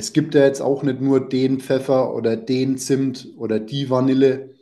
[0.00, 4.54] es gibt ja jetzt auch nicht nur den Pfeffer oder den Zimt oder die Vanille.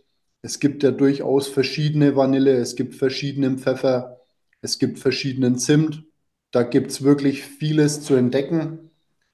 [0.42, 4.18] Es gibt ja durchaus verschiedene Vanille, es gibt verschiedenen Pfeffer,
[4.62, 6.02] es gibt verschiedenen Zimt.
[6.50, 8.90] Da gibt es wirklich vieles zu entdecken.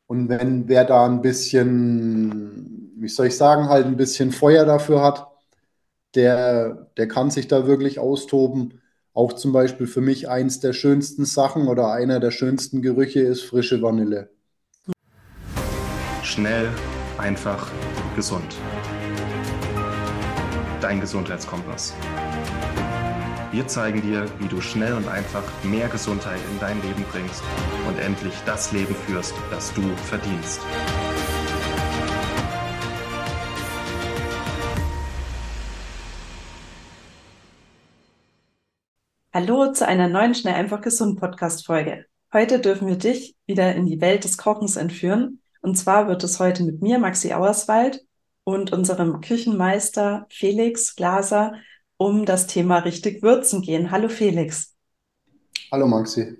[0.07, 5.03] Und wenn wer da ein bisschen, wie soll ich sagen, halt ein bisschen Feuer dafür
[5.03, 5.27] hat,
[6.15, 8.83] der, der kann sich da wirklich austoben.
[9.15, 13.45] Auch zum Beispiel für mich eins der schönsten Sachen oder einer der schönsten Gerüche ist
[13.45, 14.34] frische Vanille.
[16.25, 16.73] Schnell,
[17.19, 17.71] einfach,
[18.17, 18.57] gesund.
[20.81, 21.95] Dein Gesundheitskompass.
[23.53, 27.43] Wir zeigen dir, wie du schnell und einfach mehr Gesundheit in dein Leben bringst
[27.87, 30.63] und endlich das Leben führst, das du verdienst.
[39.35, 42.07] Hallo zu einer neuen Schnell einfach gesund Podcast Folge.
[42.33, 45.43] Heute dürfen wir dich wieder in die Welt des Kochens entführen.
[45.65, 48.05] Und zwar wird es heute mit mir, Maxi Auerswald,
[48.45, 51.55] und unserem Küchenmeister Felix Glaser
[51.97, 53.91] um das Thema richtig würzen gehen.
[53.91, 54.75] Hallo Felix.
[55.73, 56.37] Hallo Maxi.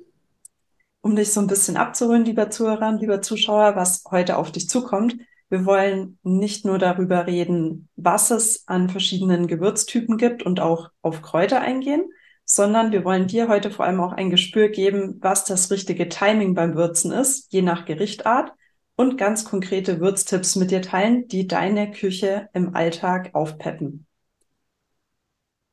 [1.01, 5.17] Um dich so ein bisschen abzuholen, lieber Zuhörer, lieber Zuschauer, was heute auf dich zukommt.
[5.49, 11.23] Wir wollen nicht nur darüber reden, was es an verschiedenen Gewürztypen gibt und auch auf
[11.23, 12.05] Kräuter eingehen,
[12.45, 16.53] sondern wir wollen dir heute vor allem auch ein Gespür geben, was das richtige Timing
[16.53, 18.53] beim Würzen ist, je nach Gerichtart
[18.97, 24.07] und ganz konkrete Würztipps mit dir teilen, die deine Küche im Alltag aufpeppen.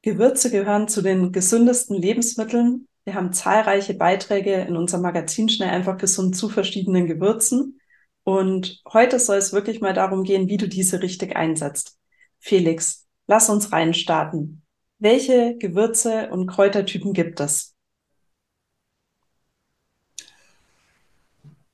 [0.01, 2.87] Gewürze gehören zu den gesündesten Lebensmitteln.
[3.03, 7.79] Wir haben zahlreiche Beiträge in unserem Magazin Schnell einfach gesund zu verschiedenen Gewürzen.
[8.23, 11.97] Und heute soll es wirklich mal darum gehen, wie du diese richtig einsetzt.
[12.39, 14.63] Felix, lass uns reinstarten.
[14.97, 17.75] Welche Gewürze und Kräutertypen gibt es?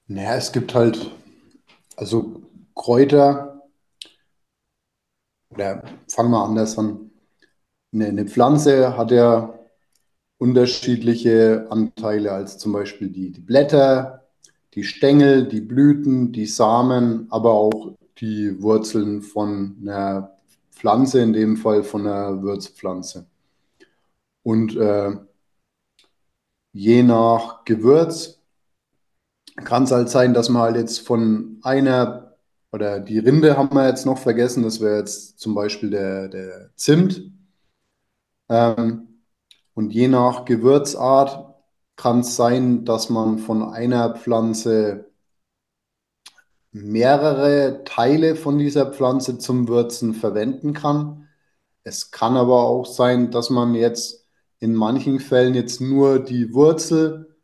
[0.07, 1.11] Naja, es gibt halt,
[1.97, 2.41] also
[2.75, 3.63] Kräuter,
[5.49, 7.11] oder fangen wir anders an.
[7.91, 9.57] Eine, eine Pflanze hat ja
[10.37, 14.27] unterschiedliche Anteile als zum Beispiel die, die Blätter,
[14.75, 20.37] die Stängel, die Blüten, die Samen, aber auch die Wurzeln von einer
[20.71, 23.25] Pflanze, in dem Fall von einer Würzpflanze.
[24.43, 25.17] Und äh,
[26.73, 28.36] je nach Gewürz
[29.63, 32.35] kann es halt sein, dass man halt jetzt von einer,
[32.71, 36.71] oder die Rinde haben wir jetzt noch vergessen, das wäre jetzt zum Beispiel der, der
[36.75, 37.31] Zimt.
[38.49, 39.21] Ähm,
[39.73, 41.55] und je nach Gewürzart
[41.95, 45.11] kann es sein, dass man von einer Pflanze
[46.71, 51.27] mehrere Teile von dieser Pflanze zum Würzen verwenden kann.
[51.83, 54.27] Es kann aber auch sein, dass man jetzt
[54.59, 57.36] in manchen Fällen jetzt nur die Wurzel,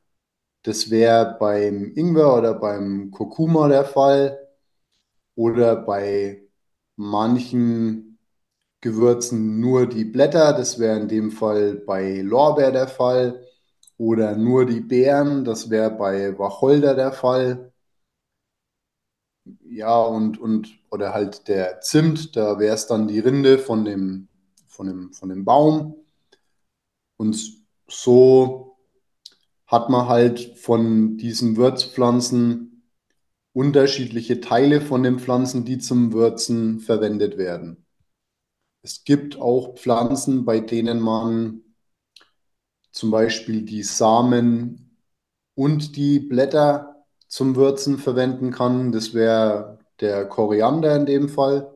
[0.63, 4.39] das wäre beim Ingwer oder beim Kurkuma der Fall,
[5.35, 6.43] oder bei
[6.95, 8.19] manchen
[8.81, 13.45] Gewürzen nur die Blätter, das wäre in dem Fall bei Lorbeer der Fall,
[13.97, 17.71] oder nur die Beeren, das wäre bei Wacholder der Fall.
[19.65, 24.27] Ja, und, und oder halt der Zimt, da wäre es dann die Rinde von dem,
[24.67, 25.95] von dem, von dem Baum.
[27.17, 27.35] Und
[27.87, 28.72] so
[29.67, 32.83] hat man halt von diesen Würzpflanzen
[33.53, 37.85] unterschiedliche Teile von den Pflanzen, die zum Würzen verwendet werden.
[38.81, 41.61] Es gibt auch Pflanzen, bei denen man
[42.91, 44.97] zum Beispiel die Samen
[45.55, 48.91] und die Blätter zum Würzen verwenden kann.
[48.91, 51.73] Das wäre der Koriander in dem Fall.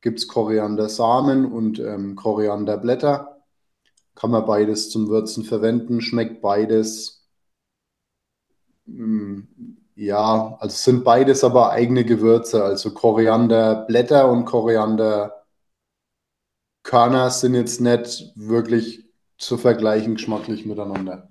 [0.00, 3.39] Gibt es Koriandersamen und ähm, Korianderblätter.
[4.20, 6.02] Kann man beides zum Würzen verwenden.
[6.02, 7.26] Schmeckt beides.
[8.84, 9.40] Mm,
[9.94, 12.62] ja, also sind beides aber eigene Gewürze.
[12.62, 15.46] Also Korianderblätter und Koriander
[16.82, 19.06] Körner sind jetzt nicht wirklich
[19.38, 21.30] zu vergleichen geschmacklich miteinander.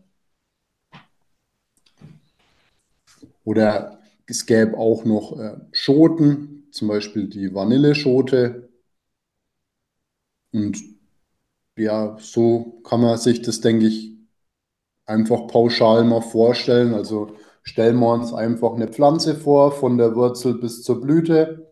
[3.44, 8.70] Oder es gäbe auch noch äh, Schoten, zum Beispiel die Vanilleschote.
[10.52, 10.99] Und
[11.80, 14.16] ja, so kann man sich das, denke ich,
[15.06, 16.94] einfach pauschal mal vorstellen.
[16.94, 21.72] Also stellen wir uns einfach eine Pflanze vor, von der Wurzel bis zur Blüte.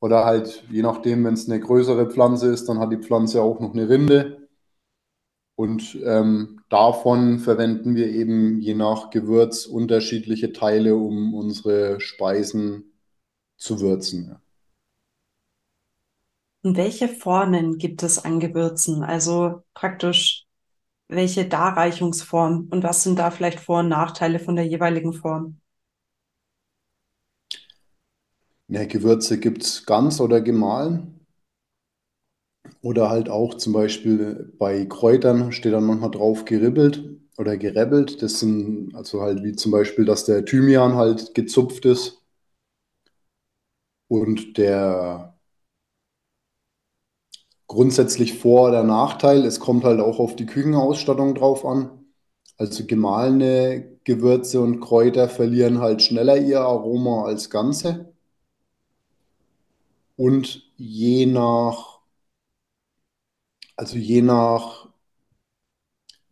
[0.00, 3.60] Oder halt, je nachdem, wenn es eine größere Pflanze ist, dann hat die Pflanze auch
[3.60, 4.48] noch eine Rinde.
[5.56, 12.92] Und ähm, davon verwenden wir eben je nach Gewürz unterschiedliche Teile, um unsere Speisen
[13.56, 14.36] zu würzen.
[16.66, 19.04] Und welche Formen gibt es an Gewürzen?
[19.04, 20.46] Also praktisch
[21.08, 25.60] welche Darreichungsform und was sind da vielleicht Vor- und Nachteile von der jeweiligen Form?
[28.68, 31.18] Ja, Gewürze gibt es ganz oder gemahlen.
[32.80, 37.04] Oder halt auch zum Beispiel bei Kräutern steht dann manchmal drauf geribbelt
[37.36, 38.22] oder gerebbelt.
[38.22, 42.22] Das sind also halt wie zum Beispiel, dass der Thymian halt gezupft ist.
[44.08, 45.35] Und der
[47.66, 51.90] grundsätzlich Vor- oder Nachteil, es kommt halt auch auf die Küchenausstattung drauf an.
[52.58, 58.12] Also gemahlene Gewürze und Kräuter verlieren halt schneller ihr Aroma als ganze.
[60.16, 62.00] Und je nach,
[63.76, 64.88] also je nach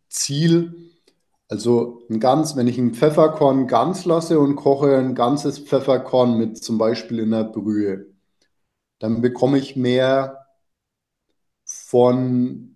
[0.09, 0.73] Ziel,
[1.47, 6.63] also ein ganz, wenn ich ein Pfefferkorn ganz lasse und koche ein ganzes Pfefferkorn mit
[6.63, 8.07] zum Beispiel in der Brühe,
[8.99, 10.44] dann bekomme ich mehr
[11.85, 12.75] von,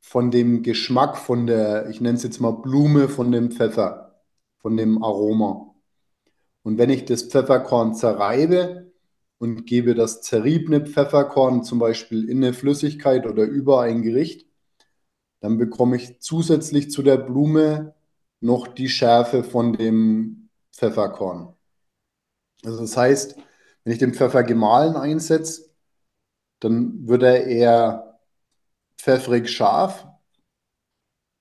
[0.00, 4.22] von dem Geschmack, von der, ich nenne es jetzt mal Blume, von dem Pfeffer,
[4.56, 5.74] von dem Aroma.
[6.62, 8.90] Und wenn ich das Pfefferkorn zerreibe
[9.38, 14.46] und gebe das zerriebene Pfefferkorn zum Beispiel in eine Flüssigkeit oder über ein Gericht,
[15.40, 17.94] dann bekomme ich zusätzlich zu der Blume
[18.40, 21.54] noch die Schärfe von dem Pfefferkorn.
[22.64, 23.36] Also das heißt,
[23.84, 25.70] wenn ich den Pfeffer gemahlen einsetze,
[26.60, 28.07] dann wird er eher
[28.98, 30.06] pfeffrig scharf.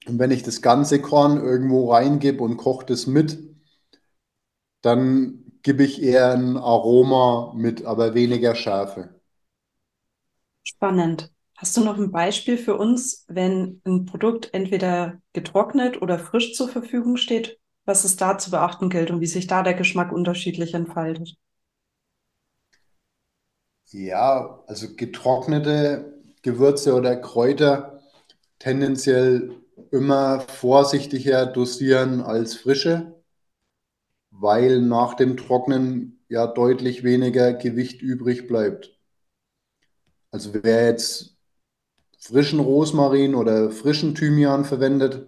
[0.07, 3.37] Und wenn ich das ganze Korn irgendwo reingebe und koche das mit,
[4.81, 9.19] dann gebe ich eher ein Aroma mit, aber weniger Schärfe.
[10.63, 11.31] Spannend.
[11.55, 16.69] Hast du noch ein Beispiel für uns, wenn ein Produkt entweder getrocknet oder frisch zur
[16.69, 20.75] Verfügung steht, was es da zu beachten gilt und wie sich da der Geschmack unterschiedlich
[20.75, 21.35] entfaltet?
[23.91, 26.16] Ja, also getrocknete
[26.47, 28.01] Gewürze oder Kräuter
[28.57, 29.51] tendenziell
[29.91, 33.21] immer vorsichtiger dosieren als frische,
[34.31, 38.97] weil nach dem Trocknen ja deutlich weniger Gewicht übrig bleibt.
[40.31, 41.35] Also wer jetzt
[42.17, 45.27] frischen Rosmarin oder frischen Thymian verwendet,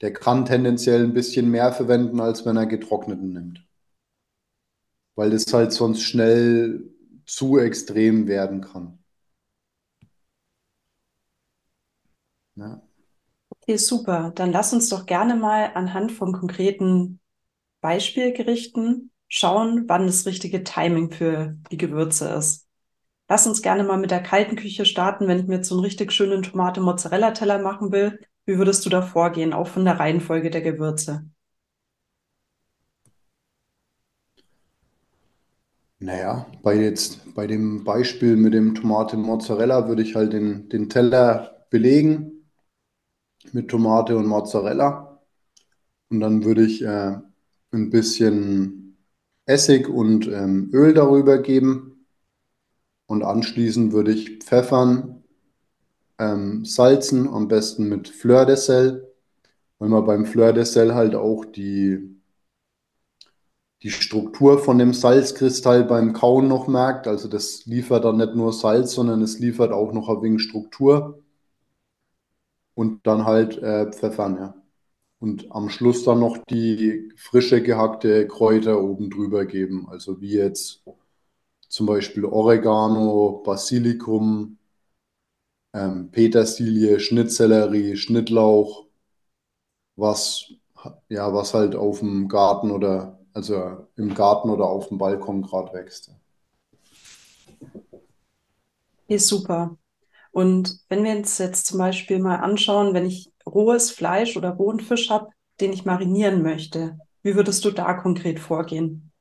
[0.00, 3.68] der kann tendenziell ein bisschen mehr verwenden, als wenn er getrockneten nimmt.
[5.14, 6.90] Weil das halt sonst schnell
[7.26, 9.01] zu extrem werden kann.
[12.56, 12.82] Ja.
[13.50, 14.32] Okay, super.
[14.34, 17.20] Dann lass uns doch gerne mal anhand von konkreten
[17.80, 22.68] Beispielgerichten schauen, wann das richtige Timing für die Gewürze ist.
[23.28, 25.84] Lass uns gerne mal mit der kalten Küche starten, wenn ich mir jetzt so einen
[25.84, 28.20] richtig schönen Tomate-Mozzarella-Teller machen will.
[28.46, 31.26] Wie würdest du da vorgehen, auch von der Reihenfolge der Gewürze?
[36.00, 40.88] Naja, bei jetzt, bei dem Beispiel mit dem Tomate Mozzarella würde ich halt den, den
[40.90, 42.31] Teller belegen
[43.52, 45.20] mit Tomate und Mozzarella.
[46.10, 47.16] Und dann würde ich äh,
[47.72, 48.96] ein bisschen
[49.46, 52.06] Essig und ähm, Öl darüber geben.
[53.06, 55.24] Und anschließend würde ich pfeffern,
[56.18, 59.12] ähm, salzen, am besten mit Fleur de Sel,
[59.78, 62.12] weil man beim Fleur de Sel halt auch die
[63.82, 67.08] die Struktur von dem Salzkristall beim Kauen noch merkt.
[67.08, 71.21] Also das liefert dann nicht nur Salz, sondern es liefert auch noch ein wenig Struktur.
[72.74, 74.54] Und dann halt äh, Pfeffern, ja.
[75.18, 79.88] Und am Schluss dann noch die frische gehackte Kräuter oben drüber geben.
[79.88, 80.82] Also wie jetzt
[81.68, 84.58] zum Beispiel Oregano, Basilikum,
[85.74, 88.86] ähm, Petersilie, Schnittsellerie, Schnittlauch,
[89.96, 90.52] was,
[91.08, 95.72] ja, was halt auf dem Garten oder also im Garten oder auf dem Balkon gerade
[95.72, 96.10] wächst.
[99.08, 99.76] Ist super.
[100.32, 104.80] Und wenn wir uns jetzt zum Beispiel mal anschauen, wenn ich rohes Fleisch oder rohen
[104.80, 105.28] Fisch habe,
[105.60, 109.12] den ich marinieren möchte, wie würdest du da konkret vorgehen?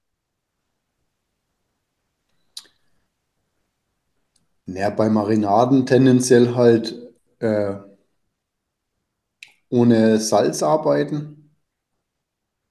[4.65, 6.96] Ja, bei Marinaden tendenziell halt
[7.39, 7.75] äh,
[9.70, 11.51] ohne Salz arbeiten.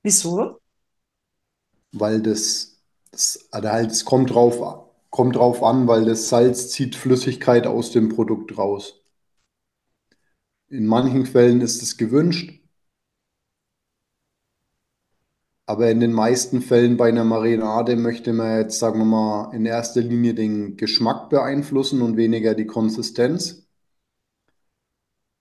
[0.02, 0.60] Wieso?
[1.92, 2.80] weil das,
[3.10, 7.90] das also halt, es kommt drauf, kommt drauf an, weil das Salz zieht Flüssigkeit aus
[7.92, 9.02] dem Produkt raus.
[10.70, 12.60] In manchen Fällen ist es gewünscht,
[15.66, 19.66] aber in den meisten Fällen bei einer Marinade möchte man jetzt, sagen wir mal, in
[19.66, 23.68] erster Linie den Geschmack beeinflussen und weniger die Konsistenz.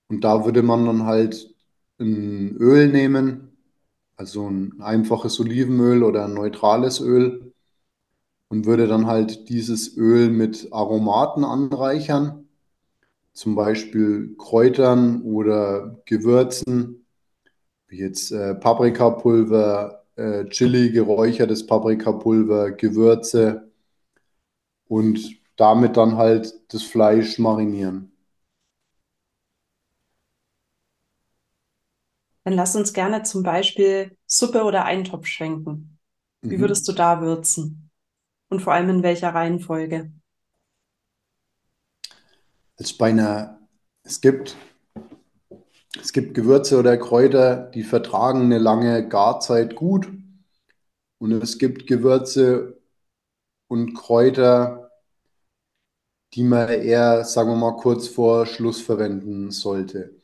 [0.08, 1.54] Und da würde man dann halt
[1.98, 3.56] ein Öl nehmen,
[4.16, 7.49] also ein einfaches Olivenöl oder ein neutrales Öl
[8.50, 12.48] und würde dann halt dieses Öl mit Aromaten anreichern,
[13.34, 17.06] zum Beispiel Kräutern oder Gewürzen,
[17.88, 23.70] wie jetzt äh, Paprikapulver, äh, Chili, geräuchertes Paprikapulver, Gewürze,
[24.88, 28.12] und damit dann halt das Fleisch marinieren.
[32.44, 35.98] Dann lass uns gerne zum Beispiel Suppe oder Eintopf schwenken.
[36.48, 36.60] Wie Mhm.
[36.60, 37.89] würdest du da würzen?
[38.50, 40.12] Und vor allem in welcher Reihenfolge?
[42.76, 43.60] Als bei einer,
[44.02, 44.56] es gibt,
[46.00, 50.08] es gibt Gewürze oder Kräuter, die vertragen eine lange Garzeit gut.
[51.18, 52.80] Und es gibt Gewürze
[53.68, 54.90] und Kräuter,
[56.34, 60.16] die man eher, sagen wir mal, kurz vor Schluss verwenden sollte.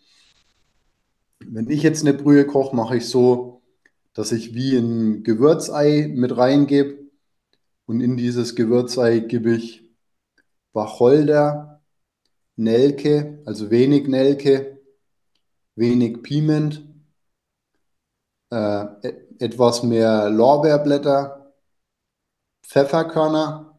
[1.38, 3.62] Wenn ich jetzt eine Brühe koche, mache ich so,
[4.14, 7.05] dass ich wie ein Gewürzei mit reingebe
[7.86, 9.88] und in dieses Gewürzei gebe ich
[10.72, 11.82] Wacholder,
[12.56, 14.80] Nelke, also wenig Nelke,
[15.74, 16.84] wenig Piment,
[18.50, 18.86] äh,
[19.38, 21.52] etwas mehr Lorbeerblätter,
[22.62, 23.78] Pfefferkörner.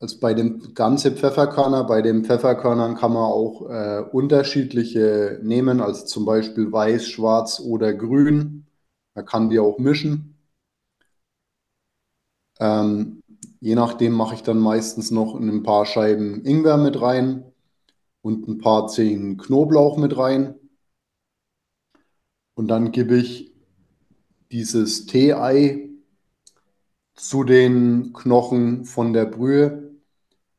[0.00, 6.04] Also bei dem ganze Pfefferkörner, bei den Pfefferkörnern kann man auch äh, unterschiedliche nehmen, also
[6.06, 8.66] zum Beispiel weiß, schwarz oder grün.
[9.14, 10.37] Man kann die auch mischen.
[12.60, 13.22] Ähm,
[13.60, 17.44] je nachdem mache ich dann meistens noch ein paar Scheiben Ingwer mit rein
[18.22, 20.54] und ein paar Zehen Knoblauch mit rein.
[22.54, 23.54] Und dann gebe ich
[24.50, 25.90] dieses Tee-Ei
[27.14, 29.88] zu den Knochen von der Brühe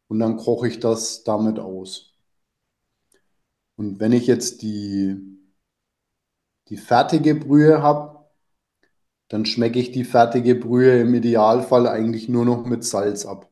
[0.07, 2.13] und dann koche ich das damit aus.
[3.75, 5.15] Und wenn ich jetzt die,
[6.67, 8.18] die fertige Brühe habe,
[9.29, 13.49] dann schmecke ich die fertige Brühe im Idealfall eigentlich nur noch mit Salz ab.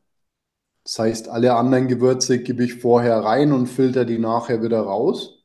[0.84, 5.44] Das heißt, alle anderen Gewürze gebe ich vorher rein und filter die nachher wieder raus,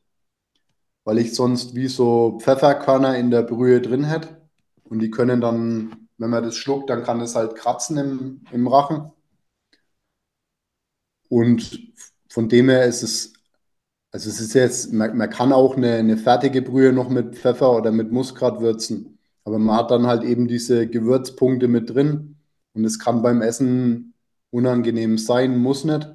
[1.04, 4.42] weil ich sonst wie so Pfefferkörner in der Brühe drin hätte.
[4.86, 8.68] Und die können dann, wenn man das schluckt, dann kann es halt kratzen im, im
[8.68, 9.12] Rachen.
[11.30, 11.94] Und
[12.30, 13.34] von dem her ist es,
[14.12, 17.76] also es ist jetzt, man, man kann auch eine, eine fertige Brühe noch mit Pfeffer
[17.76, 19.13] oder mit Muskat würzen.
[19.46, 22.38] Aber man hat dann halt eben diese Gewürzpunkte mit drin.
[22.74, 24.14] Und es kann beim Essen
[24.52, 26.10] unangenehm sein, muss nicht.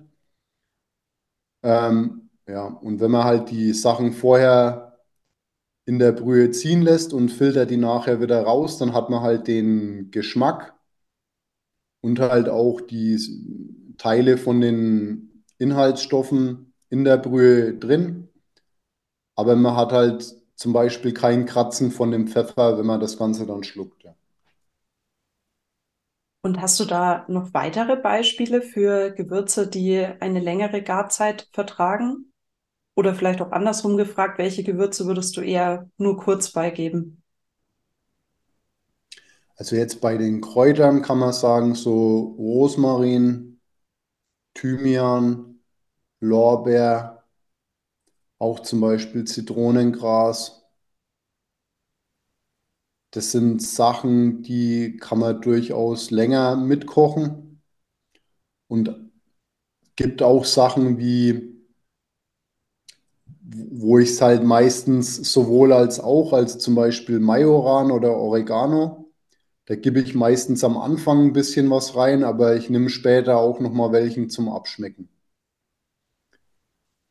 [1.63, 4.99] Ähm, ja, und wenn man halt die Sachen vorher
[5.87, 9.49] in der Brühe ziehen lässt und filtert die nachher wieder raus, dann hat man halt
[9.49, 10.75] den Geschmack
[12.01, 13.19] und halt auch die
[13.99, 18.29] Teile von den Inhaltsstoffen in der Brühe drin.
[19.37, 23.47] Aber man hat halt zum Beispiel kein Kratzen von dem Pfeffer, wenn man das Ganze
[23.47, 24.03] dann schluckt.
[24.03, 24.15] Ja.
[26.43, 32.33] Und hast du da noch weitere Beispiele für Gewürze, die eine längere Garzeit vertragen?
[32.97, 37.23] Oder vielleicht auch andersrum gefragt, welche Gewürze würdest du eher nur kurz beigeben?
[39.57, 43.61] Also jetzt bei den Kräutern kann man sagen, so Rosmarin,
[44.55, 45.61] Thymian,
[46.21, 47.18] Lorbeer,
[48.41, 50.65] auch zum Beispiel Zitronengras.
[53.11, 57.61] Das sind Sachen, die kann man durchaus länger mitkochen.
[58.69, 59.11] Und
[59.97, 61.55] gibt auch Sachen wie,
[63.71, 69.11] wo ich es halt meistens sowohl als auch, als zum Beispiel Majoran oder Oregano.
[69.67, 73.61] Da gebe ich meistens am Anfang ein bisschen was rein, aber ich nehme später auch
[73.61, 75.09] noch mal welchen zum Abschmecken.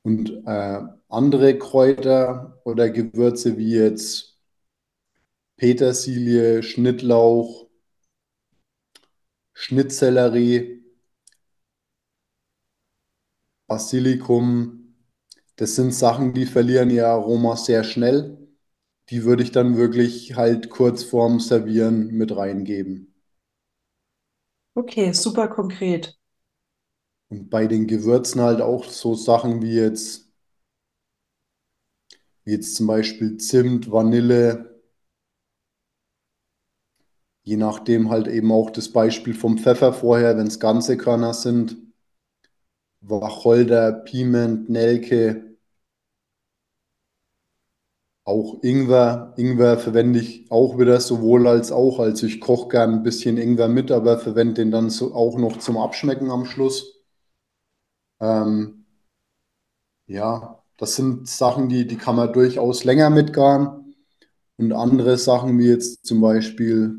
[0.03, 4.37] Und äh, andere Kräuter oder Gewürze wie jetzt
[5.57, 7.67] Petersilie, Schnittlauch,
[9.53, 10.55] Schnittsellerie,
[13.65, 14.95] Basilikum,
[15.55, 18.37] das sind Sachen, die verlieren ihr Aroma sehr schnell.
[19.09, 23.15] Die würde ich dann wirklich halt kurz vorm Servieren mit reingeben.
[24.77, 26.17] Okay, super konkret.
[27.29, 30.26] Und bei den Gewürzen halt auch so Sachen wie jetzt,
[32.47, 34.79] wie jetzt zum Beispiel Zimt, Vanille,
[37.41, 41.75] je nachdem halt eben auch das Beispiel vom Pfeffer vorher, wenn es ganze Körner sind,
[43.01, 45.57] Wacholder, Piment, Nelke,
[48.25, 49.33] auch Ingwer.
[49.37, 51.97] Ingwer verwende ich auch wieder sowohl als auch.
[51.99, 55.57] Also ich koche gern ein bisschen Ingwer mit, aber verwende den dann so auch noch
[55.57, 56.93] zum Abschmecken am Schluss.
[58.19, 58.85] Ähm,
[60.07, 63.95] ja, das sind Sachen, die, die kann man durchaus länger mitgaren.
[64.57, 66.95] Und andere Sachen, wie jetzt zum Beispiel,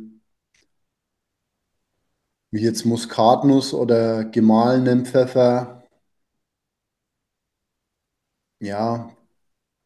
[2.51, 5.83] wie jetzt Muskatnuss oder gemahlenen Pfeffer.
[8.61, 9.17] Ja,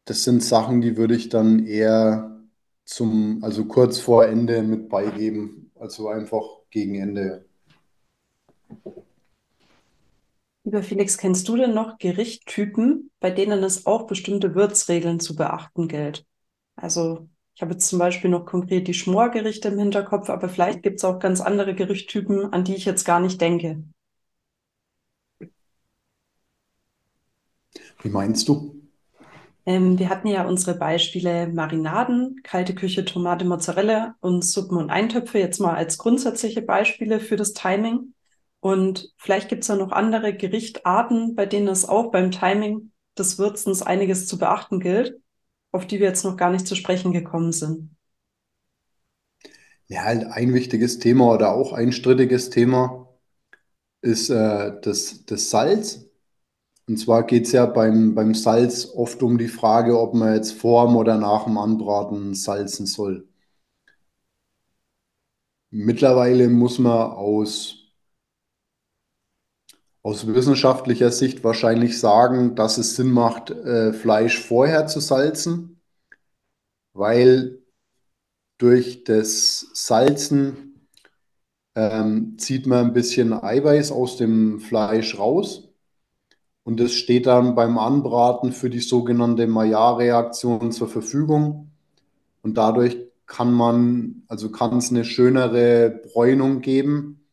[0.05, 2.41] das sind Sachen, die würde ich dann eher
[2.85, 5.71] zum, also kurz vor Ende mit beigeben.
[5.75, 7.45] Also einfach gegen Ende.
[10.65, 15.87] Lieber Felix, kennst du denn noch Gerichttypen, bei denen es auch bestimmte Würzregeln zu beachten
[15.87, 16.25] gilt?
[16.75, 20.97] Also ich habe jetzt zum Beispiel noch konkret die Schmorgerichte im Hinterkopf, aber vielleicht gibt
[20.97, 23.83] es auch ganz andere Gerichttypen, an die ich jetzt gar nicht denke.
[28.03, 28.75] Wie meinst du?
[29.65, 35.39] Ähm, wir hatten ja unsere Beispiele Marinaden, kalte Küche, Tomate, Mozzarella und Suppen und Eintöpfe
[35.39, 38.13] jetzt mal als grundsätzliche Beispiele für das Timing.
[38.63, 43.37] Und vielleicht gibt es ja noch andere Gerichtarten, bei denen es auch beim Timing des
[43.37, 45.19] Würzens einiges zu beachten gilt,
[45.73, 47.93] auf die wir jetzt noch gar nicht zu sprechen gekommen sind.
[49.87, 53.09] Ja, halt ein wichtiges Thema oder auch ein strittiges Thema
[54.01, 56.05] ist äh, das, das Salz.
[56.87, 60.53] Und zwar geht es ja beim, beim Salz oft um die Frage, ob man jetzt
[60.53, 63.27] vorm oder nach dem Anbraten salzen soll.
[65.71, 67.82] Mittlerweile muss man aus,
[70.03, 75.81] aus wissenschaftlicher Sicht wahrscheinlich sagen, dass es Sinn macht, äh, Fleisch vorher zu salzen,
[76.93, 77.59] weil
[78.57, 80.87] durch das Salzen
[81.75, 85.69] ähm, zieht man ein bisschen Eiweiß aus dem Fleisch raus.
[86.63, 91.71] Und es steht dann beim Anbraten für die sogenannte Maillard-Reaktion zur Verfügung.
[92.41, 97.25] Und dadurch kann man, also kann es eine schönere Bräunung geben.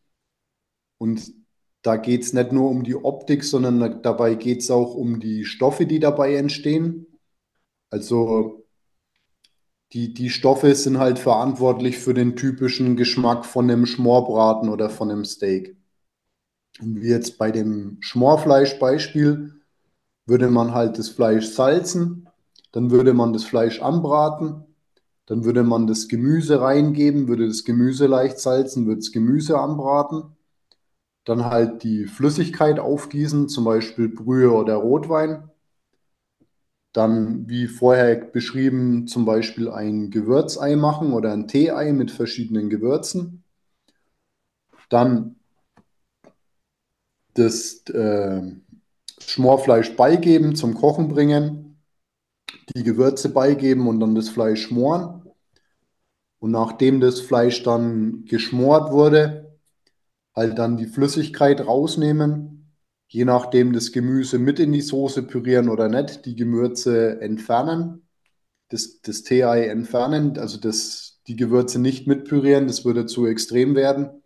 [0.98, 1.39] Und
[1.82, 5.44] da geht es nicht nur um die Optik, sondern dabei geht es auch um die
[5.44, 7.06] Stoffe, die dabei entstehen.
[7.90, 8.66] Also
[9.92, 15.10] die, die Stoffe sind halt verantwortlich für den typischen Geschmack von einem Schmorbraten oder von
[15.10, 15.76] einem Steak.
[16.80, 19.54] Und wie jetzt bei dem Schmorfleischbeispiel
[20.26, 22.28] würde man halt das Fleisch salzen,
[22.72, 24.64] dann würde man das Fleisch anbraten,
[25.26, 30.36] dann würde man das Gemüse reingeben, würde das Gemüse leicht salzen, würde das Gemüse anbraten,
[31.30, 35.48] dann halt die Flüssigkeit aufgießen, zum Beispiel Brühe oder Rotwein.
[36.92, 43.44] Dann, wie vorher beschrieben, zum Beispiel ein Gewürzei machen oder ein Teeei mit verschiedenen Gewürzen.
[44.88, 45.36] Dann
[47.34, 48.42] das äh,
[49.20, 51.80] Schmorfleisch beigeben, zum Kochen bringen,
[52.74, 55.22] die Gewürze beigeben und dann das Fleisch schmoren.
[56.40, 59.49] Und nachdem das Fleisch dann geschmort wurde,
[60.34, 62.72] halt dann die Flüssigkeit rausnehmen,
[63.08, 68.06] je nachdem das Gemüse mit in die Soße pürieren oder nicht, die Gewürze entfernen,
[68.68, 73.74] das, das Tee-Ei entfernen, also das, die Gewürze nicht mit pürieren, das würde zu extrem
[73.74, 74.22] werden.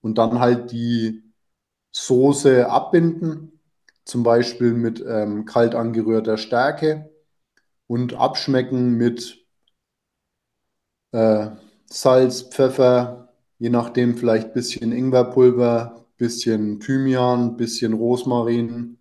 [0.00, 1.22] Und dann halt die
[1.92, 3.60] Soße abbinden,
[4.04, 7.10] zum Beispiel mit ähm, kalt angerührter Stärke
[7.86, 9.44] und abschmecken mit
[11.12, 11.50] äh,
[11.86, 13.29] Salz, Pfeffer,
[13.60, 18.98] je nachdem vielleicht ein bisschen Ingwerpulver, bisschen Thymian, bisschen Rosmarin.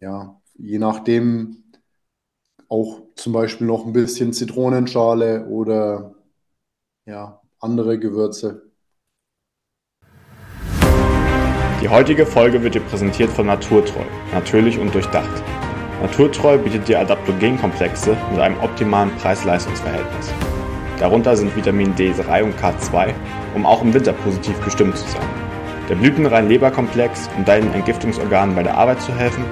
[0.00, 1.64] Ja, je nachdem
[2.68, 6.14] auch zum Beispiel noch ein bisschen Zitronenschale oder
[7.04, 8.70] ja, andere Gewürze.
[11.82, 15.42] Die heutige Folge wird dir präsentiert von Naturtreu, natürlich und durchdacht.
[16.00, 20.32] Naturtreu bietet dir Adaptogenkomplexe mit einem optimalen Preis-Leistungs-Verhältnis.
[21.00, 23.14] Darunter sind Vitamin D3 und K2,
[23.54, 25.26] um auch im Winter positiv gestimmt zu sein.
[25.88, 29.42] Der Blütenrein-Leberkomplex, um deinen Entgiftungsorganen bei der Arbeit zu helfen.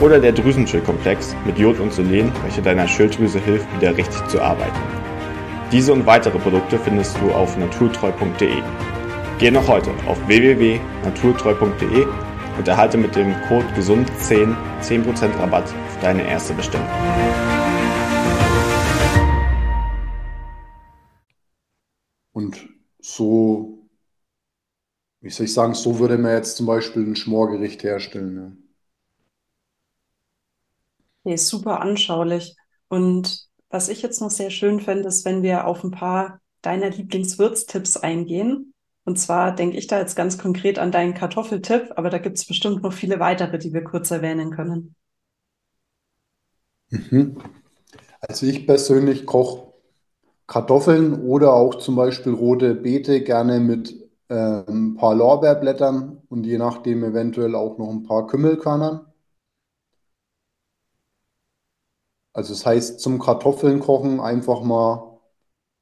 [0.00, 4.80] Oder der Drüsenschildkomplex mit Jod und Selen, welcher deiner Schilddrüse hilft, wieder richtig zu arbeiten.
[5.72, 8.62] Diese und weitere Produkte findest du auf naturtreu.de.
[9.40, 12.06] Geh noch heute auf www.naturtreu.de
[12.56, 16.86] und erhalte mit dem Code GESUND10 10% Rabatt auf deine erste Bestellung.
[22.34, 22.68] Und
[23.00, 23.88] so,
[25.20, 28.34] wie soll ich sagen, so würde man jetzt zum Beispiel ein Schmorgericht herstellen.
[28.34, 28.56] Ne?
[31.22, 32.56] Nee, super anschaulich.
[32.88, 36.90] Und was ich jetzt noch sehr schön fände, ist, wenn wir auf ein paar deiner
[36.90, 38.74] Lieblingswürztipps eingehen.
[39.04, 42.46] Und zwar denke ich da jetzt ganz konkret an deinen Kartoffeltipp, aber da gibt es
[42.46, 44.96] bestimmt noch viele weitere, die wir kurz erwähnen können.
[46.88, 47.40] Mhm.
[48.20, 49.63] Also ich persönlich koche
[50.46, 53.94] Kartoffeln oder auch zum Beispiel rote Beete gerne mit
[54.28, 59.06] äh, ein paar Lorbeerblättern und je nachdem eventuell auch noch ein paar Kümmelkörnern.
[62.32, 65.20] Also das heißt, zum Kartoffeln kochen einfach mal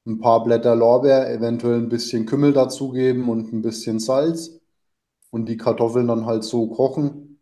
[0.07, 4.61] ein paar Blätter Lorbeer, eventuell ein bisschen Kümmel dazugeben und ein bisschen Salz
[5.31, 7.41] und die Kartoffeln dann halt so kochen.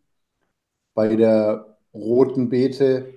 [0.95, 3.13] Bei der roten Beete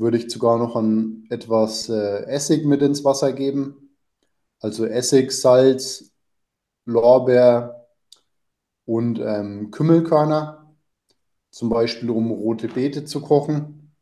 [0.00, 3.96] würde ich sogar noch an etwas äh, Essig mit ins Wasser geben.
[4.60, 6.12] Also Essig, Salz,
[6.86, 7.86] Lorbeer
[8.86, 10.74] und ähm, Kümmelkörner,
[11.50, 13.94] zum Beispiel um rote Beete zu kochen.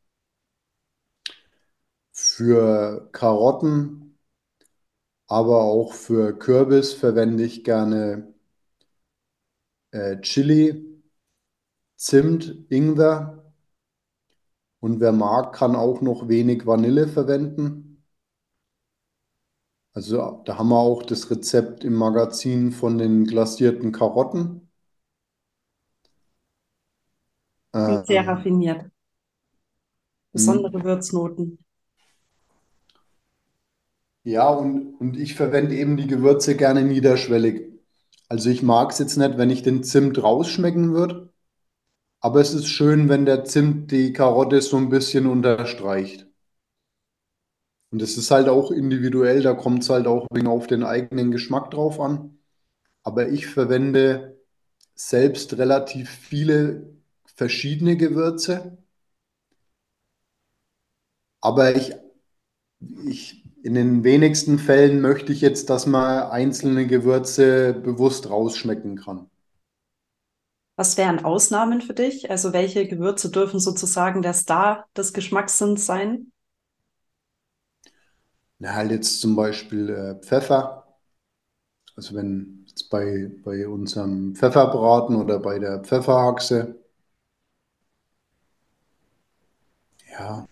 [2.13, 4.19] Für Karotten,
[5.27, 8.35] aber auch für Kürbis verwende ich gerne
[9.91, 11.03] äh, Chili,
[11.97, 13.48] Zimt, Ingwer
[14.81, 18.03] und wer mag, kann auch noch wenig Vanille verwenden.
[19.93, 24.71] Also da haben wir auch das Rezept im Magazin von den glasierten Karotten.
[27.83, 28.89] Klingt sehr Ähm, raffiniert.
[30.35, 30.63] hm.
[30.63, 31.59] Besondere Würznoten.
[34.25, 37.73] Ja, und, und ich verwende eben die Gewürze gerne niederschwellig.
[38.29, 41.28] Also ich mag es jetzt nicht, wenn ich den Zimt rausschmecken würde,
[42.21, 46.29] aber es ist schön, wenn der Zimt die Karotte so ein bisschen unterstreicht.
[47.91, 51.31] Und es ist halt auch individuell, da kommt es halt auch wegen auf den eigenen
[51.31, 52.39] Geschmack drauf an.
[53.05, 54.41] Aber ich verwende
[54.95, 56.95] selbst relativ viele
[57.37, 58.79] verschiedene Gewürze,
[61.41, 61.95] aber ich,
[63.07, 69.29] ich in den wenigsten Fällen möchte ich jetzt, dass man einzelne Gewürze bewusst rausschmecken kann.
[70.79, 72.31] Was wären Ausnahmen für dich?
[72.31, 76.33] Also welche Gewürze dürfen sozusagen der Star des Geschmackssinns sein?
[78.61, 80.85] Na, halt jetzt zum Beispiel äh, Pfeffer.
[81.97, 86.77] Also wenn jetzt bei, bei unserem Pfefferbraten oder bei der Pfefferhaxe,
[90.11, 90.47] ja,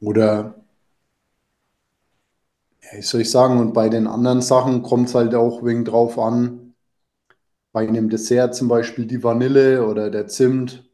[0.00, 0.54] oder
[2.82, 5.84] ja, wie soll ich sagen, und bei den anderen Sachen kommt es halt auch wegen
[5.84, 6.67] drauf an.
[7.72, 10.90] Bei einem Dessert zum Beispiel die Vanille oder der Zimt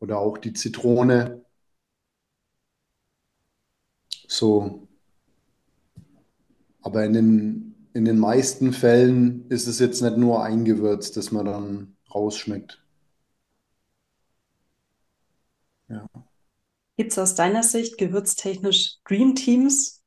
[0.00, 1.44] oder auch die Zitrone.
[4.28, 4.86] So,
[6.84, 11.32] aber in den, in den meisten Fällen ist es jetzt nicht nur ein Gewürz, das
[11.32, 12.84] man dann rausschmeckt.
[15.88, 16.06] Ja.
[16.96, 20.02] Gibt es aus deiner Sicht gewürztechnisch Dream Teams,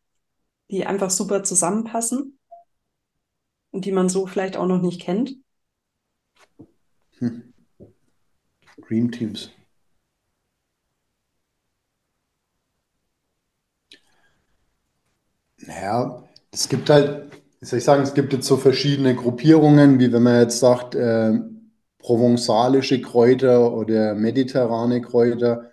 [0.69, 2.37] die einfach super zusammenpassen
[3.71, 5.35] und die man so vielleicht auch noch nicht kennt?
[7.19, 7.41] Hm.
[8.87, 9.51] Dream Teams.
[15.65, 20.11] Naja, es gibt halt, wie soll ich sagen, es gibt jetzt so verschiedene Gruppierungen, wie
[20.13, 21.33] wenn man jetzt sagt, äh,
[21.99, 25.71] provenzalische Kräuter oder mediterrane Kräuter.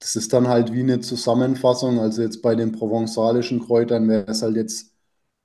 [0.00, 2.00] Das ist dann halt wie eine Zusammenfassung.
[2.00, 4.92] Also jetzt bei den provenzalischen Kräutern wäre es halt jetzt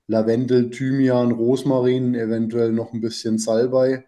[0.07, 4.05] Lavendel, Thymian, Rosmarin, eventuell noch ein bisschen Salbei.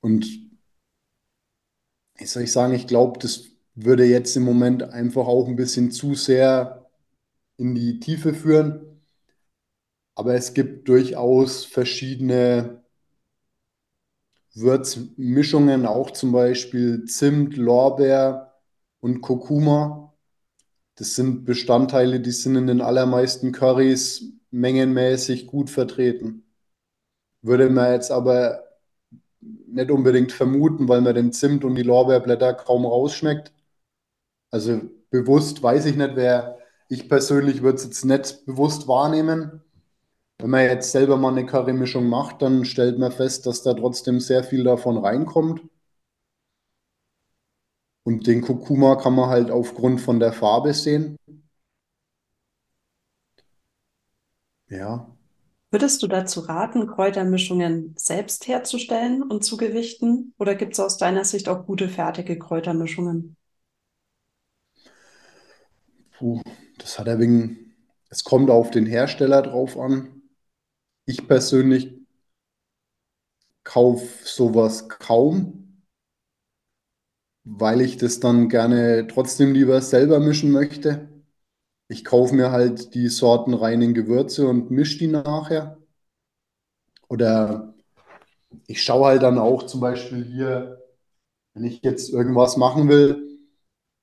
[0.00, 0.26] Und
[2.16, 5.90] wie soll ich sagen, ich glaube, das würde jetzt im Moment einfach auch ein bisschen
[5.92, 6.90] zu sehr
[7.56, 9.02] in die Tiefe führen.
[10.14, 12.82] Aber es gibt durchaus verschiedene
[14.54, 18.54] Würzmischungen, auch zum Beispiel Zimt, Lorbeer
[19.00, 20.12] und Kurkuma.
[20.96, 26.44] Das sind Bestandteile, die sind in den allermeisten Currys mengenmäßig gut vertreten.
[27.42, 28.67] Würde man jetzt aber
[29.72, 33.52] nicht unbedingt vermuten, weil man den Zimt und die Lorbeerblätter kaum rausschmeckt.
[34.50, 39.62] Also bewusst weiß ich nicht, wer ich persönlich würde es jetzt nicht bewusst wahrnehmen.
[40.38, 44.20] Wenn man jetzt selber mal eine Currymischung macht, dann stellt man fest, dass da trotzdem
[44.20, 45.62] sehr viel davon reinkommt.
[48.02, 51.16] Und den Kurkuma kann man halt aufgrund von der Farbe sehen.
[54.68, 55.08] Ja.
[55.70, 60.34] Würdest du dazu raten, Kräutermischungen selbst herzustellen und zu gewichten?
[60.38, 63.36] Oder gibt es aus deiner Sicht auch gute fertige Kräutermischungen?
[66.18, 66.42] Puh,
[66.78, 67.74] das hat er wegen,
[68.10, 70.22] es kommt auf den Hersteller drauf an.
[71.06, 71.94] Ich persönlich
[73.62, 75.84] kaufe sowas kaum,
[77.44, 81.08] weil ich das dann gerne trotzdem lieber selber mischen möchte.
[81.88, 85.78] Ich kaufe mir halt die sortenreinen Gewürze und mische die nachher.
[87.08, 87.74] Oder
[88.66, 90.82] ich schaue halt dann auch zum Beispiel hier,
[91.54, 93.38] wenn ich jetzt irgendwas machen will,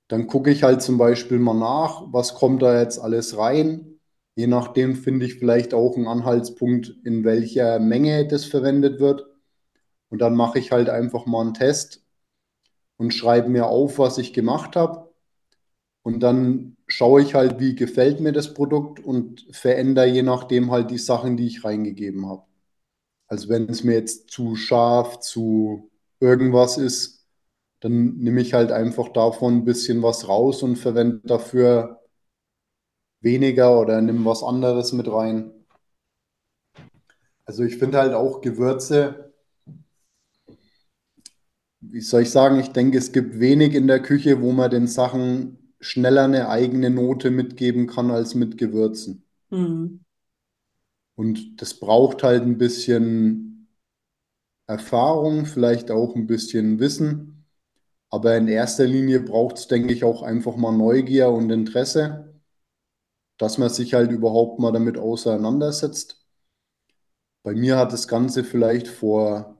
[0.07, 3.99] dann gucke ich halt zum Beispiel mal nach, was kommt da jetzt alles rein.
[4.35, 9.25] Je nachdem finde ich vielleicht auch einen Anhaltspunkt, in welcher Menge das verwendet wird.
[10.09, 12.03] Und dann mache ich halt einfach mal einen Test
[12.97, 15.13] und schreibe mir auf, was ich gemacht habe.
[16.03, 20.91] Und dann schaue ich halt, wie gefällt mir das Produkt und verändere je nachdem halt
[20.91, 22.43] die Sachen, die ich reingegeben habe.
[23.27, 27.27] Also wenn es mir jetzt zu scharf, zu irgendwas ist,
[27.81, 32.01] dann nehme ich halt einfach davon ein bisschen was raus und verwende dafür
[33.19, 35.51] weniger oder nimm was anderes mit rein.
[37.45, 39.33] Also ich finde halt auch Gewürze,
[41.81, 44.87] wie soll ich sagen, ich denke, es gibt wenig in der Küche, wo man den
[44.87, 49.23] Sachen schneller eine eigene Note mitgeben kann als mit Gewürzen.
[49.51, 50.03] Mhm.
[51.15, 53.67] Und das braucht halt ein bisschen
[54.67, 57.45] Erfahrung, vielleicht auch ein bisschen Wissen.
[58.09, 62.33] Aber in erster Linie braucht es, denke ich, auch einfach mal Neugier und Interesse,
[63.37, 66.25] dass man sich halt überhaupt mal damit auseinandersetzt.
[67.43, 69.55] Bei mir hat das Ganze vielleicht vor,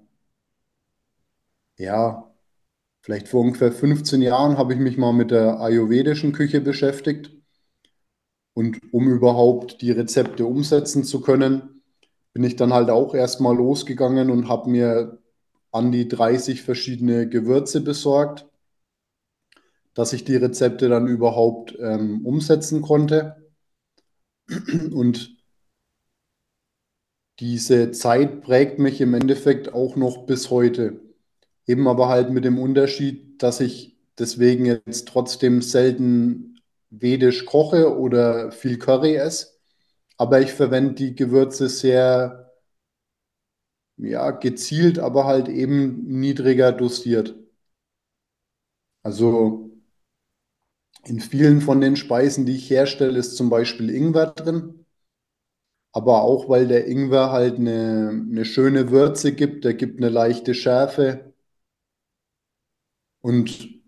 [1.78, 2.35] ja,
[3.06, 7.32] vielleicht vor ungefähr 15 Jahren habe ich mich mal mit der ayurvedischen Küche beschäftigt.
[8.56, 11.84] Und um überhaupt die Rezepte umsetzen zu können,
[12.34, 15.20] bin ich dann halt auch erstmal losgegangen und habe mir
[15.72, 18.48] an die 30 verschiedene Gewürze besorgt,
[19.94, 23.36] dass ich die Rezepte dann überhaupt ähm, umsetzen konnte.
[24.92, 25.38] Und
[27.40, 31.05] diese Zeit prägt mich im Endeffekt auch noch bis heute.
[31.68, 38.52] Eben aber halt mit dem Unterschied, dass ich deswegen jetzt trotzdem selten vedisch koche oder
[38.52, 39.48] viel Curry esse.
[40.18, 42.52] Aber ich verwende die Gewürze sehr,
[43.98, 47.36] ja, gezielt, aber halt eben niedriger dosiert.
[49.06, 49.72] Also
[51.06, 54.86] in vielen von den Speisen, die ich herstelle, ist zum Beispiel Ingwer drin.
[55.94, 60.54] Aber auch, weil der Ingwer halt eine, eine schöne Würze gibt, der gibt eine leichte
[60.54, 61.34] Schärfe.
[63.26, 63.82] Und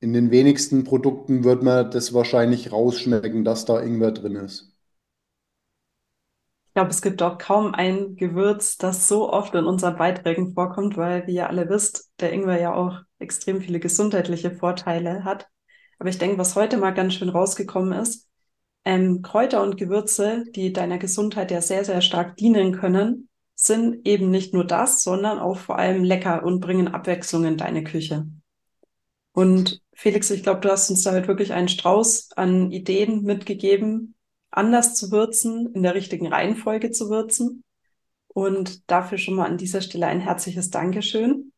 [0.00, 4.72] in den wenigsten Produkten wird man das wahrscheinlich rausschmecken, dass da Ingwer drin ist.
[6.66, 10.96] Ich glaube, es gibt auch kaum ein Gewürz, das so oft in unseren Beiträgen vorkommt,
[10.96, 15.48] weil, wie ihr alle wisst, der Ingwer ja auch extrem viele gesundheitliche Vorteile hat.
[16.00, 18.28] Aber ich denke, was heute mal ganz schön rausgekommen ist,
[18.84, 24.30] ähm, Kräuter und Gewürze, die deiner Gesundheit ja sehr, sehr stark dienen können, sind eben
[24.30, 28.26] nicht nur das, sondern auch vor allem lecker und bringen Abwechslung in deine Küche.
[29.32, 34.14] Und Felix, ich glaube, du hast uns da halt wirklich einen Strauß an Ideen mitgegeben,
[34.50, 37.64] anders zu würzen, in der richtigen Reihenfolge zu würzen.
[38.28, 41.52] Und dafür schon mal an dieser Stelle ein herzliches Dankeschön.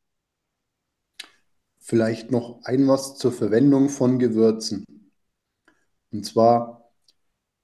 [1.78, 4.84] Vielleicht noch ein was zur Verwendung von Gewürzen.
[6.10, 6.85] Und zwar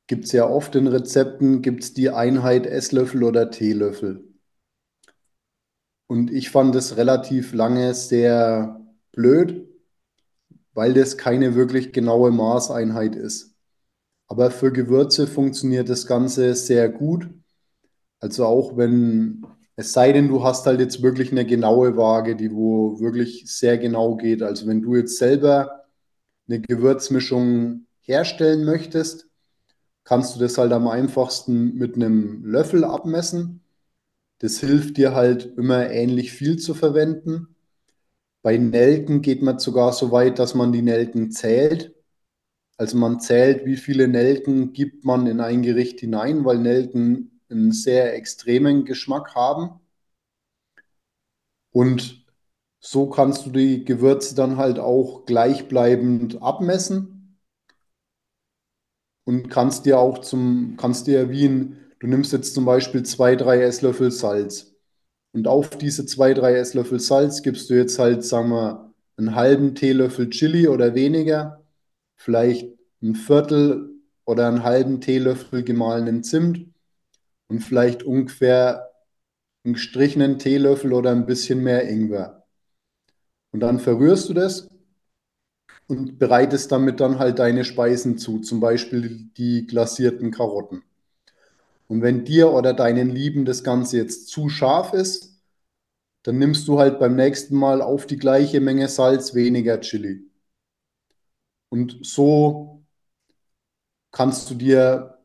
[0.07, 4.29] gibt es ja oft in Rezepten, gibt es die Einheit Esslöffel oder Teelöffel.
[6.07, 8.81] Und ich fand es relativ lange sehr
[9.12, 9.69] blöd,
[10.75, 13.55] weil das keine wirklich genaue Maßeinheit ist.
[14.27, 17.29] Aber für Gewürze funktioniert das Ganze sehr gut.
[18.21, 22.53] Also auch wenn, es sei denn, du hast halt jetzt wirklich eine genaue Waage, die
[22.53, 24.43] wo wirklich sehr genau geht.
[24.43, 25.87] Also wenn du jetzt selber
[26.49, 29.27] eine Gewürzmischung herstellen möchtest,
[30.05, 33.62] kannst du das halt am einfachsten mit einem Löffel abmessen.
[34.38, 37.55] Das hilft dir halt immer ähnlich viel zu verwenden.
[38.43, 41.95] Bei Nelken geht man sogar so weit, dass man die Nelken zählt.
[42.77, 47.73] Also man zählt, wie viele Nelken gibt man in ein Gericht hinein, weil Nelken einen
[47.73, 49.81] sehr extremen Geschmack haben.
[51.71, 52.25] Und
[52.81, 57.22] so kannst du die Gewürze dann halt auch gleichbleibend abmessen
[59.25, 63.63] und kannst dir auch zum, kannst dir ein, du nimmst jetzt zum Beispiel zwei, drei
[63.63, 64.75] Esslöffel Salz
[65.33, 69.75] und auf diese zwei, drei Esslöffel Salz gibst du jetzt halt, sagen wir, einen halben
[69.75, 71.63] Teelöffel Chili oder weniger,
[72.17, 72.69] vielleicht
[73.03, 73.91] ein Viertel
[74.25, 76.67] oder einen halben Teelöffel gemahlenen Zimt
[77.49, 78.91] und vielleicht ungefähr
[79.65, 82.47] einen gestrichenen Teelöffel oder ein bisschen mehr Ingwer.
[83.53, 84.69] Und dann verrührst du das
[85.93, 90.83] und bereitest damit dann halt deine Speisen zu, zum Beispiel die glasierten Karotten.
[91.87, 95.37] Und wenn dir oder deinen Lieben das Ganze jetzt zu scharf ist,
[96.23, 100.25] dann nimmst du halt beim nächsten Mal auf die gleiche Menge Salz weniger Chili.
[101.69, 102.83] Und so
[104.13, 105.19] kannst du dir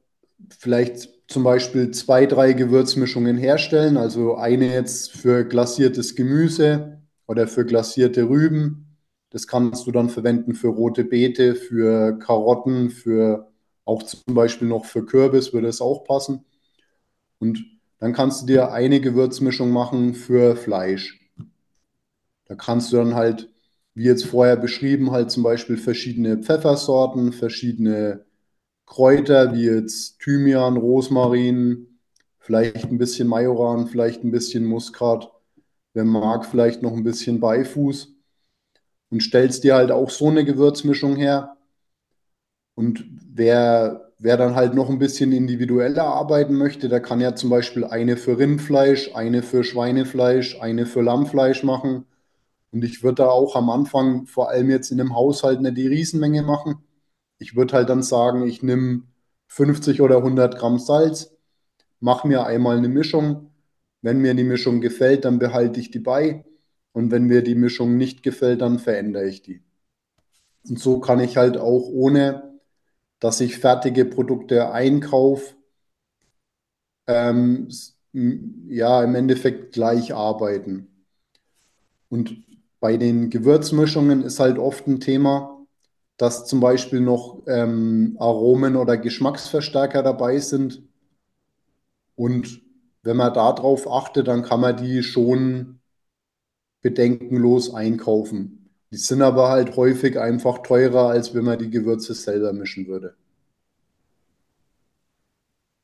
[0.50, 3.96] vielleicht zum Beispiel zwei, drei Gewürzmischungen herstellen.
[3.96, 8.87] Also eine jetzt für glasiertes Gemüse oder für glasierte Rüben.
[9.30, 13.52] Das kannst du dann verwenden für rote Beete, für Karotten, für
[13.86, 16.46] auch zum Beispiel noch für Kürbis würde es auch passen.
[17.40, 17.66] Und
[18.00, 21.20] dann kannst du dir eine Gewürzmischung machen für Fleisch.
[22.46, 23.50] Da kannst du dann halt,
[23.94, 28.26] wie jetzt vorher beschrieben, halt zum Beispiel verschiedene Pfeffersorten, verschiedene
[28.86, 32.00] Kräuter, wie jetzt Thymian, Rosmarin,
[32.40, 35.32] vielleicht ein bisschen Majoran, vielleicht ein bisschen Muskat,
[35.94, 38.17] wer mag, vielleicht noch ein bisschen Beifuß
[39.10, 41.58] und stellst dir halt auch so eine Gewürzmischung her.
[42.76, 47.50] Und wer wer dann halt noch ein bisschen individueller arbeiten möchte, der kann ja zum
[47.50, 52.06] Beispiel eine für Rindfleisch, eine für Schweinefleisch, eine für Lammfleisch machen.
[52.72, 55.88] Und ich würde da auch am Anfang, vor allem jetzt in dem Haushalt, nicht die
[55.88, 56.78] Riesenmenge machen.
[57.40, 59.04] Ich würde halt dann sagen, ich nehme
[59.48, 61.32] 50 oder 100 Gramm Salz,
[62.00, 63.52] mache mir einmal eine Mischung.
[64.02, 66.46] Wenn mir die Mischung gefällt, dann behalte ich die bei.
[66.98, 69.62] Und wenn mir die Mischung nicht gefällt, dann verändere ich die.
[70.68, 72.60] Und so kann ich halt auch ohne,
[73.20, 75.54] dass ich fertige Produkte einkaufe,
[77.06, 77.70] ähm,
[78.14, 80.88] ja, im Endeffekt gleich arbeiten.
[82.10, 82.44] Und
[82.80, 85.68] bei den Gewürzmischungen ist halt oft ein Thema,
[86.18, 90.82] dass zum Beispiel noch ähm, Aromen oder Geschmacksverstärker dabei sind.
[92.16, 92.60] Und
[93.04, 95.77] wenn man darauf achtet, dann kann man die schon
[96.90, 98.70] bedenkenlos einkaufen.
[98.92, 103.16] Die sind aber halt häufig einfach teurer, als wenn man die Gewürze selber mischen würde.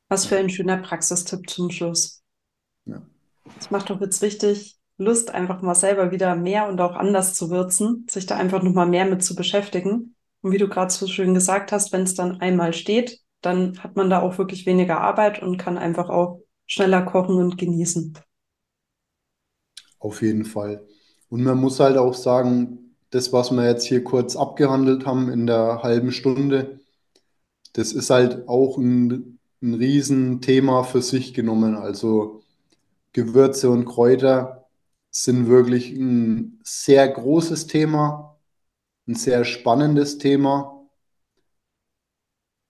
[0.09, 2.23] Was für ein schöner Praxistipp zum Schluss.
[2.85, 3.01] Ja.
[3.57, 7.49] Das macht doch jetzt richtig Lust, einfach mal selber wieder mehr und auch anders zu
[7.49, 10.15] würzen, sich da einfach nochmal mehr mit zu beschäftigen.
[10.41, 13.95] Und wie du gerade so schön gesagt hast, wenn es dann einmal steht, dann hat
[13.95, 18.17] man da auch wirklich weniger Arbeit und kann einfach auch schneller kochen und genießen.
[20.03, 20.85] Auf jeden Fall.
[21.29, 25.47] Und man muss halt auch sagen, das, was wir jetzt hier kurz abgehandelt haben in
[25.47, 26.81] der halben Stunde,
[27.73, 31.75] das ist halt auch ein, ein Riesenthema für sich genommen.
[31.75, 32.43] Also
[33.13, 34.67] Gewürze und Kräuter
[35.11, 38.37] sind wirklich ein sehr großes Thema,
[39.07, 40.85] ein sehr spannendes Thema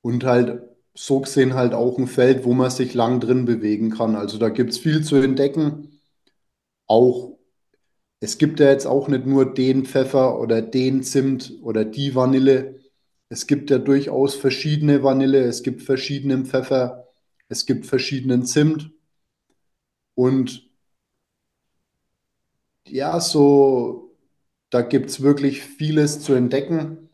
[0.01, 0.61] und halt
[0.95, 4.15] so gesehen halt auch ein Feld, wo man sich lang drin bewegen kann.
[4.15, 5.92] Also da gibt es viel zu entdecken.
[6.87, 7.37] Auch
[8.21, 12.79] es gibt ja jetzt auch nicht nur den Pfeffer oder den Zimt oder die Vanille.
[13.29, 17.07] Es gibt ja durchaus verschiedene Vanille, es gibt verschiedenen Pfeffer,
[17.49, 18.91] es gibt verschiedenen Zimt.
[20.15, 20.69] Und
[22.87, 24.15] ja, so,
[24.69, 27.09] da gibt es wirklich vieles zu entdecken.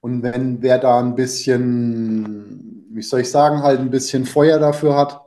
[0.00, 4.96] Und wenn wer da ein bisschen, wie soll ich sagen, halt ein bisschen Feuer dafür
[4.96, 5.22] hat,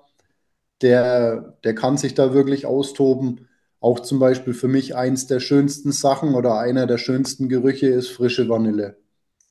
[0.81, 3.46] der, der kann sich da wirklich austoben.
[3.79, 8.09] Auch zum Beispiel für mich eins der schönsten Sachen oder einer der schönsten Gerüche ist
[8.09, 8.97] frische Vanille.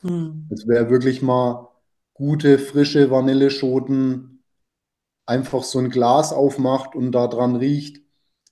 [0.00, 0.48] Hm.
[0.50, 1.68] Es wäre wirklich mal
[2.14, 4.42] gute, frische Vanilleschoten,
[5.26, 8.02] einfach so ein Glas aufmacht und da dran riecht.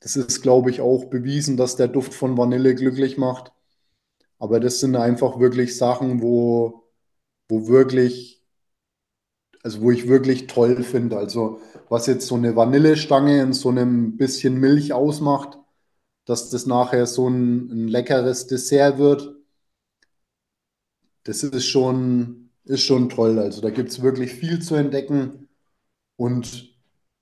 [0.00, 3.52] Das ist, glaube ich, auch bewiesen, dass der Duft von Vanille glücklich macht.
[4.38, 6.84] Aber das sind einfach wirklich Sachen, wo,
[7.48, 8.44] wo wirklich,
[9.62, 11.16] also wo ich wirklich toll finde.
[11.16, 15.58] Also was jetzt so eine Vanillestange in so einem bisschen Milch ausmacht,
[16.24, 19.34] dass das nachher so ein, ein leckeres Dessert wird,
[21.24, 23.38] das ist schon, ist schon toll.
[23.38, 25.48] Also da gibt es wirklich viel zu entdecken.
[26.16, 26.74] Und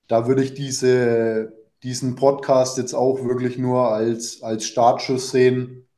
[0.09, 5.89] da würde ich diese diesen Podcast jetzt auch wirklich nur als, als Startschuss sehen.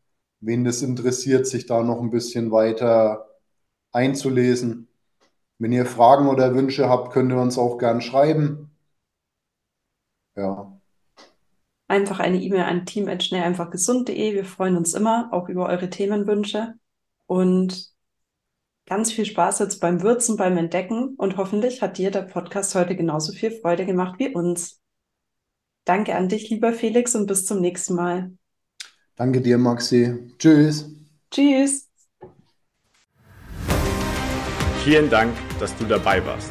[0.40, 3.29] Wen das interessiert, sich da noch ein bisschen weiter
[3.93, 4.88] einzulesen.
[5.59, 8.71] Wenn ihr Fragen oder Wünsche habt, könnt ihr uns auch gern schreiben.
[10.37, 10.73] Ja.
[11.87, 14.35] Einfach eine E-Mail an team.schnelleinfachgesund.de.
[14.35, 16.75] Wir freuen uns immer auch über eure Themenwünsche
[17.27, 17.92] und
[18.87, 22.97] ganz viel Spaß jetzt beim Würzen, beim Entdecken und hoffentlich hat dir der Podcast heute
[22.97, 24.81] genauso viel Freude gemacht wie uns.
[25.85, 28.33] Danke an dich, lieber Felix, und bis zum nächsten Mal.
[29.16, 30.35] Danke dir, Maxi.
[30.38, 30.90] Tschüss.
[31.31, 31.88] Tschüss.
[34.83, 36.51] Vielen Dank, dass du dabei warst.